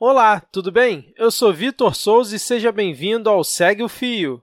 Olá, 0.00 0.40
tudo 0.52 0.70
bem? 0.70 1.12
Eu 1.18 1.28
sou 1.28 1.52
Vitor 1.52 1.92
Souza 1.92 2.36
e 2.36 2.38
seja 2.38 2.70
bem-vindo 2.70 3.28
ao 3.28 3.42
Segue 3.42 3.82
o 3.82 3.88
Fio. 3.88 4.40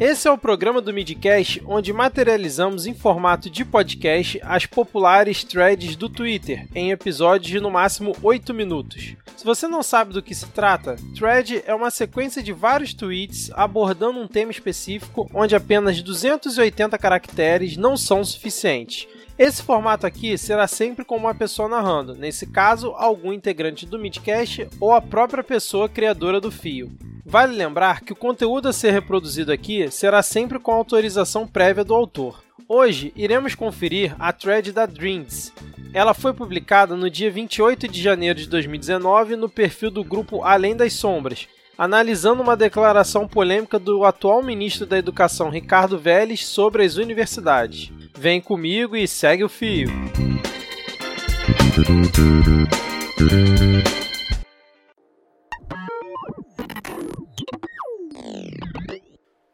Esse 0.00 0.26
é 0.26 0.30
o 0.32 0.36
programa 0.36 0.80
do 0.80 0.92
Midcast 0.92 1.62
onde 1.64 1.92
materializamos 1.92 2.84
em 2.84 2.94
formato 2.94 3.48
de 3.48 3.64
podcast 3.64 4.40
as 4.42 4.66
populares 4.66 5.44
threads 5.44 5.94
do 5.94 6.08
Twitter 6.08 6.66
em 6.74 6.90
episódios 6.90 7.52
de 7.52 7.60
no 7.60 7.70
máximo 7.70 8.16
8 8.20 8.52
minutos. 8.52 9.14
Se 9.36 9.44
você 9.44 9.68
não 9.68 9.84
sabe 9.84 10.12
do 10.12 10.20
que 10.20 10.34
se 10.34 10.46
trata, 10.48 10.96
thread 11.16 11.62
é 11.64 11.72
uma 11.72 11.92
sequência 11.92 12.42
de 12.42 12.52
vários 12.52 12.92
tweets 12.92 13.52
abordando 13.54 14.18
um 14.18 14.26
tema 14.26 14.50
específico 14.50 15.30
onde 15.32 15.54
apenas 15.54 16.02
280 16.02 16.98
caracteres 16.98 17.76
não 17.76 17.96
são 17.96 18.24
suficientes. 18.24 19.06
Esse 19.40 19.62
formato 19.62 20.06
aqui 20.06 20.36
será 20.36 20.68
sempre 20.68 21.02
com 21.02 21.16
uma 21.16 21.34
pessoa 21.34 21.66
narrando, 21.66 22.14
nesse 22.14 22.46
caso, 22.46 22.92
algum 22.94 23.32
integrante 23.32 23.86
do 23.86 23.98
Midcast 23.98 24.68
ou 24.78 24.92
a 24.92 25.00
própria 25.00 25.42
pessoa 25.42 25.88
criadora 25.88 26.38
do 26.38 26.50
fio. 26.50 26.92
Vale 27.24 27.56
lembrar 27.56 28.02
que 28.02 28.12
o 28.12 28.16
conteúdo 28.16 28.68
a 28.68 28.72
ser 28.74 28.90
reproduzido 28.90 29.50
aqui 29.50 29.90
será 29.90 30.22
sempre 30.22 30.58
com 30.58 30.72
autorização 30.72 31.46
prévia 31.46 31.82
do 31.82 31.94
autor. 31.94 32.44
Hoje 32.68 33.14
iremos 33.16 33.54
conferir 33.54 34.14
a 34.18 34.30
thread 34.30 34.72
da 34.72 34.84
Dreams. 34.84 35.54
Ela 35.94 36.12
foi 36.12 36.34
publicada 36.34 36.94
no 36.94 37.08
dia 37.08 37.30
28 37.30 37.88
de 37.88 38.02
janeiro 38.02 38.38
de 38.38 38.46
2019 38.46 39.36
no 39.36 39.48
perfil 39.48 39.90
do 39.90 40.04
grupo 40.04 40.42
Além 40.42 40.76
das 40.76 40.92
Sombras, 40.92 41.48
analisando 41.78 42.42
uma 42.42 42.58
declaração 42.58 43.26
polêmica 43.26 43.78
do 43.78 44.04
atual 44.04 44.42
ministro 44.42 44.84
da 44.84 44.98
Educação 44.98 45.48
Ricardo 45.48 45.98
Vélez 45.98 46.44
sobre 46.44 46.84
as 46.84 46.96
universidades. 46.96 47.90
Vem 48.20 48.38
comigo 48.38 48.94
e 48.94 49.08
segue 49.08 49.42
o 49.42 49.48
fio. 49.48 49.88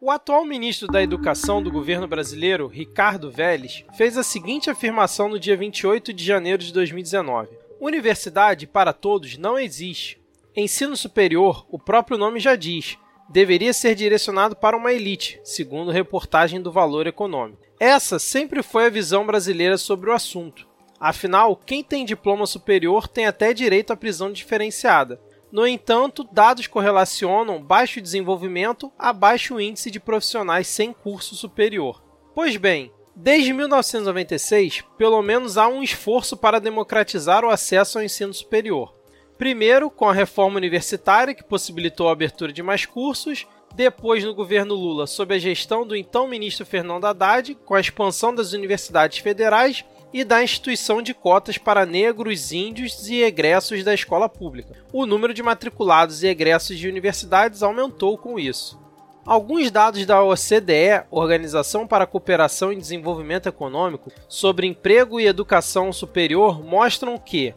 O 0.00 0.10
atual 0.10 0.44
ministro 0.44 0.88
da 0.88 1.00
Educação 1.00 1.62
do 1.62 1.70
governo 1.70 2.08
brasileiro, 2.08 2.66
Ricardo 2.66 3.30
Vélez, 3.30 3.84
fez 3.96 4.18
a 4.18 4.24
seguinte 4.24 4.68
afirmação 4.68 5.28
no 5.28 5.38
dia 5.38 5.56
28 5.56 6.12
de 6.12 6.24
janeiro 6.24 6.60
de 6.60 6.72
2019: 6.72 7.48
Universidade 7.80 8.66
para 8.66 8.92
todos 8.92 9.38
não 9.38 9.56
existe. 9.56 10.20
Ensino 10.56 10.96
superior, 10.96 11.64
o 11.70 11.78
próprio 11.78 12.18
nome 12.18 12.40
já 12.40 12.56
diz, 12.56 12.98
deveria 13.28 13.72
ser 13.72 13.94
direcionado 13.94 14.56
para 14.56 14.76
uma 14.76 14.92
elite, 14.92 15.40
segundo 15.44 15.90
reportagem 15.90 16.60
do 16.60 16.72
Valor 16.72 17.06
Econômico. 17.06 17.62
Essa 17.78 18.18
sempre 18.18 18.62
foi 18.62 18.86
a 18.86 18.90
visão 18.90 19.26
brasileira 19.26 19.76
sobre 19.76 20.10
o 20.10 20.12
assunto. 20.12 20.66
Afinal, 20.98 21.56
quem 21.56 21.82
tem 21.82 22.04
diploma 22.04 22.46
superior 22.46 23.06
tem 23.06 23.26
até 23.26 23.52
direito 23.52 23.92
à 23.92 23.96
prisão 23.96 24.32
diferenciada, 24.32 25.20
no 25.50 25.66
entanto, 25.66 26.28
dados 26.32 26.66
correlacionam 26.66 27.62
baixo 27.62 28.00
desenvolvimento 28.00 28.92
a 28.98 29.12
baixo 29.12 29.60
índice 29.60 29.90
de 29.90 30.00
profissionais 30.00 30.66
sem 30.66 30.92
curso 30.92 31.34
superior. 31.34 32.02
Pois 32.34 32.56
bem, 32.56 32.92
desde 33.14 33.52
1996, 33.52 34.84
pelo 34.98 35.22
menos 35.22 35.56
há 35.56 35.68
um 35.68 35.82
esforço 35.82 36.36
para 36.36 36.60
democratizar 36.60 37.44
o 37.44 37.50
acesso 37.50 37.98
ao 37.98 38.04
ensino 38.04 38.34
superior. 38.34 38.95
Primeiro, 39.38 39.90
com 39.90 40.08
a 40.08 40.14
reforma 40.14 40.56
universitária, 40.56 41.34
que 41.34 41.44
possibilitou 41.44 42.08
a 42.08 42.12
abertura 42.12 42.52
de 42.52 42.62
mais 42.62 42.86
cursos, 42.86 43.46
depois, 43.74 44.24
no 44.24 44.34
governo 44.34 44.74
Lula, 44.74 45.06
sob 45.06 45.34
a 45.34 45.38
gestão 45.38 45.86
do 45.86 45.94
então 45.94 46.26
ministro 46.26 46.64
Fernando 46.64 47.04
Haddad, 47.04 47.54
com 47.64 47.74
a 47.74 47.80
expansão 47.80 48.34
das 48.34 48.52
universidades 48.54 49.18
federais 49.18 49.84
e 50.12 50.24
da 50.24 50.42
instituição 50.42 51.02
de 51.02 51.12
cotas 51.12 51.58
para 51.58 51.84
negros, 51.84 52.52
índios 52.52 53.08
e 53.10 53.22
egressos 53.22 53.84
da 53.84 53.92
escola 53.92 54.28
pública. 54.28 54.74
O 54.90 55.04
número 55.04 55.34
de 55.34 55.42
matriculados 55.42 56.22
e 56.22 56.28
egressos 56.28 56.78
de 56.78 56.88
universidades 56.88 57.62
aumentou 57.62 58.16
com 58.16 58.38
isso. 58.38 58.80
Alguns 59.26 59.70
dados 59.70 60.06
da 60.06 60.22
OCDE, 60.22 61.04
Organização 61.10 61.86
para 61.86 62.04
a 62.04 62.06
Cooperação 62.06 62.72
e 62.72 62.76
Desenvolvimento 62.76 63.48
Econômico, 63.48 64.10
sobre 64.28 64.68
emprego 64.68 65.20
e 65.20 65.26
educação 65.26 65.92
superior 65.92 66.64
mostram 66.64 67.18
que 67.18 67.52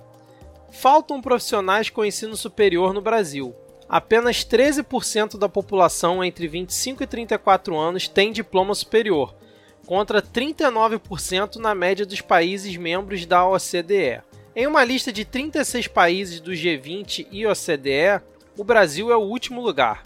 faltam 0.71 1.21
profissionais 1.21 1.89
com 1.89 2.05
ensino 2.05 2.35
superior 2.35 2.93
no 2.93 3.01
Brasil. 3.01 3.55
Apenas 3.87 4.45
13% 4.45 5.37
da 5.37 5.49
população 5.49 6.23
entre 6.23 6.47
25 6.47 7.03
e 7.03 7.07
34 7.07 7.77
anos 7.77 8.07
tem 8.07 8.31
diploma 8.31 8.75
superior, 8.75 9.35
contra 9.85 10.21
39% 10.21 11.55
na 11.55 11.73
média 11.73 12.05
dos 12.05 12.21
países 12.21 12.77
membros 12.77 13.25
da 13.25 13.47
OCDE. 13.47 14.21
Em 14.55 14.67
uma 14.67 14.83
lista 14.83 15.11
de 15.11 15.25
36 15.25 15.87
países 15.87 16.39
do 16.39 16.51
G20 16.51 17.27
e 17.31 17.47
OCDE, 17.47 18.21
o 18.57 18.63
Brasil 18.63 19.11
é 19.11 19.15
o 19.15 19.21
último 19.21 19.61
lugar. 19.61 20.03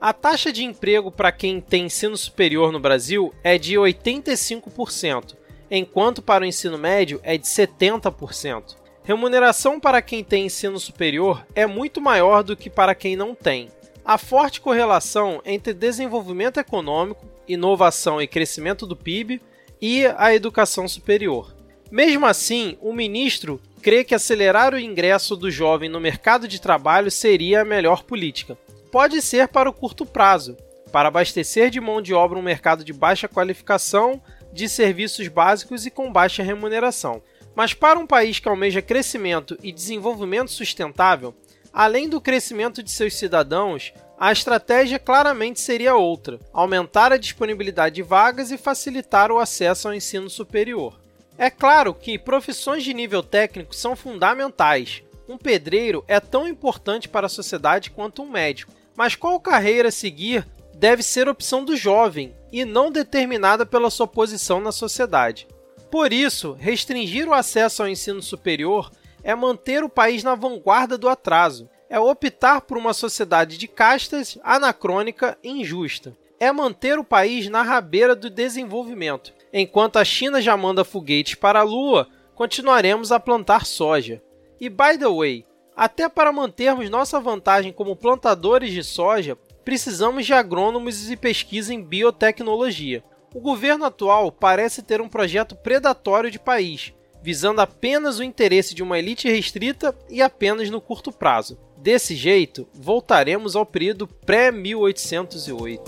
A 0.00 0.12
taxa 0.12 0.52
de 0.52 0.62
emprego 0.62 1.10
para 1.10 1.32
quem 1.32 1.60
tem 1.60 1.86
ensino 1.86 2.16
superior 2.16 2.70
no 2.70 2.78
Brasil 2.78 3.34
é 3.42 3.56
de 3.56 3.74
85%, 3.74 5.34
enquanto 5.70 6.22
para 6.22 6.44
o 6.44 6.46
ensino 6.46 6.76
médio 6.76 7.18
é 7.22 7.38
de 7.38 7.46
70%. 7.46 8.83
Remuneração 9.04 9.78
para 9.78 10.00
quem 10.00 10.24
tem 10.24 10.46
ensino 10.46 10.80
superior 10.80 11.46
é 11.54 11.66
muito 11.66 12.00
maior 12.00 12.42
do 12.42 12.56
que 12.56 12.70
para 12.70 12.94
quem 12.94 13.14
não 13.14 13.34
tem. 13.34 13.68
A 14.04 14.18
forte 14.18 14.60
correlação 14.60 15.40
entre 15.44 15.72
desenvolvimento 15.74 16.58
econômico 16.58 17.34
inovação 17.46 18.20
e 18.20 18.26
crescimento 18.26 18.86
do 18.86 18.96
PIB 18.96 19.40
e 19.80 20.06
a 20.16 20.34
educação 20.34 20.88
superior. 20.88 21.54
Mesmo 21.90 22.26
assim, 22.26 22.76
o 22.80 22.92
ministro 22.92 23.60
crê 23.82 24.02
que 24.02 24.14
acelerar 24.14 24.72
o 24.72 24.78
ingresso 24.78 25.36
do 25.36 25.50
jovem 25.50 25.88
no 25.88 26.00
mercado 26.00 26.48
de 26.48 26.60
trabalho 26.60 27.10
seria 27.10 27.60
a 27.60 27.64
melhor 27.64 28.02
política. 28.02 28.56
Pode 28.90 29.20
ser 29.20 29.48
para 29.48 29.68
o 29.68 29.72
curto 29.72 30.06
prazo, 30.06 30.56
para 30.90 31.08
abastecer 31.08 31.70
de 31.70 31.80
mão 31.80 32.00
de 32.00 32.14
obra 32.14 32.38
um 32.38 32.42
mercado 32.42 32.84
de 32.84 32.92
baixa 32.92 33.28
qualificação, 33.28 34.22
de 34.52 34.68
serviços 34.68 35.28
básicos 35.28 35.84
e 35.84 35.90
com 35.90 36.12
baixa 36.12 36.42
remuneração. 36.42 37.22
Mas 37.54 37.72
para 37.72 37.98
um 37.98 38.06
país 38.06 38.38
que 38.38 38.48
almeja 38.48 38.82
crescimento 38.82 39.56
e 39.62 39.72
desenvolvimento 39.72 40.50
sustentável, 40.50 41.34
além 41.72 42.08
do 42.08 42.20
crescimento 42.20 42.82
de 42.82 42.90
seus 42.90 43.16
cidadãos, 43.16 43.92
a 44.18 44.32
estratégia 44.32 44.98
claramente 44.98 45.60
seria 45.60 45.96
outra: 45.96 46.40
aumentar 46.52 47.12
a 47.12 47.16
disponibilidade 47.16 47.96
de 47.96 48.02
vagas 48.02 48.50
e 48.50 48.58
facilitar 48.58 49.30
o 49.30 49.38
acesso 49.38 49.88
ao 49.88 49.94
ensino 49.94 50.30
superior. 50.30 50.98
É 51.36 51.50
claro 51.50 51.92
que 51.92 52.18
profissões 52.18 52.84
de 52.84 52.94
nível 52.94 53.22
técnico 53.22 53.74
são 53.74 53.96
fundamentais. 53.96 55.02
Um 55.28 55.36
pedreiro 55.36 56.04
é 56.06 56.20
tão 56.20 56.46
importante 56.46 57.08
para 57.08 57.26
a 57.26 57.30
sociedade 57.30 57.90
quanto 57.90 58.22
um 58.22 58.30
médico, 58.30 58.72
mas 58.94 59.16
qual 59.16 59.40
carreira 59.40 59.90
seguir 59.90 60.46
deve 60.76 61.02
ser 61.02 61.28
opção 61.28 61.64
do 61.64 61.76
jovem 61.76 62.34
e 62.52 62.64
não 62.64 62.90
determinada 62.90 63.64
pela 63.64 63.90
sua 63.90 64.06
posição 64.06 64.60
na 64.60 64.70
sociedade. 64.70 65.48
Por 65.94 66.12
isso, 66.12 66.56
restringir 66.58 67.28
o 67.28 67.32
acesso 67.32 67.80
ao 67.80 67.88
ensino 67.88 68.20
superior 68.20 68.90
é 69.22 69.32
manter 69.32 69.84
o 69.84 69.88
país 69.88 70.24
na 70.24 70.34
vanguarda 70.34 70.98
do 70.98 71.08
atraso, 71.08 71.70
é 71.88 72.00
optar 72.00 72.62
por 72.62 72.76
uma 72.76 72.92
sociedade 72.92 73.56
de 73.56 73.68
castas 73.68 74.36
anacrônica 74.42 75.38
e 75.40 75.50
injusta. 75.50 76.16
É 76.40 76.50
manter 76.50 76.98
o 76.98 77.04
país 77.04 77.48
na 77.48 77.62
rabeira 77.62 78.16
do 78.16 78.28
desenvolvimento. 78.28 79.32
Enquanto 79.52 79.96
a 79.96 80.04
China 80.04 80.42
já 80.42 80.56
manda 80.56 80.82
foguetes 80.82 81.36
para 81.36 81.60
a 81.60 81.62
Lua, 81.62 82.08
continuaremos 82.34 83.12
a 83.12 83.20
plantar 83.20 83.64
soja. 83.64 84.20
E 84.60 84.68
by 84.68 84.98
the 84.98 85.06
way, 85.06 85.46
até 85.76 86.08
para 86.08 86.32
mantermos 86.32 86.90
nossa 86.90 87.20
vantagem 87.20 87.72
como 87.72 87.94
plantadores 87.94 88.72
de 88.72 88.82
soja, 88.82 89.38
precisamos 89.64 90.26
de 90.26 90.32
agrônomos 90.32 91.08
e 91.08 91.16
pesquisa 91.16 91.72
em 91.72 91.80
biotecnologia. 91.80 93.04
O 93.34 93.40
governo 93.40 93.84
atual 93.84 94.30
parece 94.30 94.80
ter 94.80 95.00
um 95.00 95.08
projeto 95.08 95.56
predatório 95.56 96.30
de 96.30 96.38
país, 96.38 96.94
visando 97.20 97.60
apenas 97.60 98.20
o 98.20 98.22
interesse 98.22 98.76
de 98.76 98.82
uma 98.82 98.96
elite 98.96 99.28
restrita 99.28 99.92
e 100.08 100.22
apenas 100.22 100.70
no 100.70 100.80
curto 100.80 101.10
prazo. 101.10 101.58
Desse 101.76 102.14
jeito, 102.14 102.68
voltaremos 102.72 103.56
ao 103.56 103.66
período 103.66 104.06
pré-1808. 104.06 105.80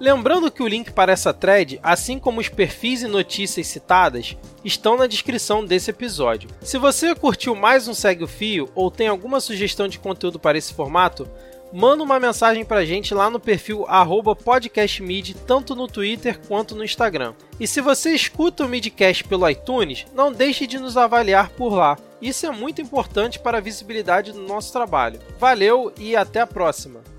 Lembrando 0.00 0.50
que 0.50 0.62
o 0.62 0.68
link 0.68 0.90
para 0.90 1.12
essa 1.12 1.34
thread, 1.34 1.78
assim 1.82 2.18
como 2.18 2.40
os 2.40 2.48
perfis 2.48 3.02
e 3.02 3.06
notícias 3.06 3.66
citadas, 3.66 4.38
estão 4.64 4.96
na 4.96 5.06
descrição 5.06 5.64
desse 5.64 5.90
episódio. 5.90 6.48
Se 6.62 6.78
você 6.78 7.14
curtiu 7.14 7.54
mais 7.54 7.88
um 7.88 7.94
Segue 7.94 8.24
o 8.24 8.28
Fio 8.28 8.70
ou 8.74 8.90
tem 8.90 9.08
alguma 9.08 9.40
sugestão 9.40 9.86
de 9.86 9.98
conteúdo 9.98 10.38
para 10.38 10.58
esse 10.58 10.74
formato, 10.74 11.28
manda 11.74 12.04
uma 12.04 12.20
mensagem 12.20 12.64
pra 12.64 12.84
gente 12.84 13.12
lá 13.12 13.28
no 13.28 13.40
perfil 13.40 13.84
podcastmid, 14.36 15.34
tanto 15.44 15.74
no 15.74 15.88
Twitter 15.88 16.38
quanto 16.46 16.76
no 16.76 16.84
Instagram. 16.84 17.34
E 17.58 17.66
se 17.66 17.80
você 17.80 18.14
escuta 18.14 18.64
o 18.64 18.68
Midcast 18.68 19.24
pelo 19.24 19.48
iTunes, 19.50 20.06
não 20.14 20.32
deixe 20.32 20.68
de 20.68 20.78
nos 20.78 20.96
avaliar 20.96 21.50
por 21.50 21.74
lá. 21.74 21.98
Isso 22.22 22.46
é 22.46 22.50
muito 22.52 22.80
importante 22.80 23.40
para 23.40 23.58
a 23.58 23.60
visibilidade 23.60 24.30
do 24.30 24.40
nosso 24.40 24.72
trabalho. 24.72 25.18
Valeu 25.36 25.92
e 25.98 26.14
até 26.14 26.40
a 26.40 26.46
próxima! 26.46 27.13